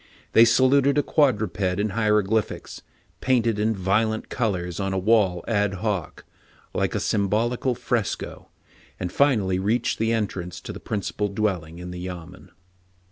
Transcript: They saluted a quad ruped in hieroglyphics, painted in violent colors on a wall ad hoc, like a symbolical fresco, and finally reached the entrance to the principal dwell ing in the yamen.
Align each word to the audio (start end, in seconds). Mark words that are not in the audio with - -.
They 0.33 0.45
saluted 0.45 0.97
a 0.97 1.03
quad 1.03 1.39
ruped 1.39 1.61
in 1.61 1.89
hieroglyphics, 1.89 2.81
painted 3.19 3.59
in 3.59 3.75
violent 3.75 4.29
colors 4.29 4.79
on 4.79 4.93
a 4.93 4.97
wall 4.97 5.45
ad 5.47 5.75
hoc, 5.75 6.25
like 6.73 6.95
a 6.95 6.99
symbolical 6.99 7.75
fresco, 7.75 8.47
and 8.99 9.11
finally 9.11 9.59
reached 9.59 9.99
the 9.99 10.11
entrance 10.11 10.59
to 10.61 10.73
the 10.73 10.79
principal 10.79 11.27
dwell 11.27 11.63
ing 11.65 11.77
in 11.77 11.91
the 11.91 11.99
yamen. 11.99 12.49